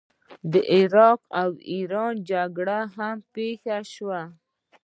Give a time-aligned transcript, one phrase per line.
[0.51, 4.21] د عراق او ایران جګړه هم پیښه شوه.